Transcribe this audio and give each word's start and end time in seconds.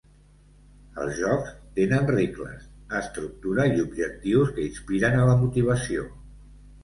Els 1.01 1.11
jocs 1.23 1.51
tenen 1.79 2.07
regles, 2.11 2.63
estructura 3.01 3.67
i 3.75 3.83
objectius 3.83 4.53
que 4.55 4.65
inspiren 4.71 5.19
a 5.19 5.27
la 5.33 5.39
motivació. 5.45 6.09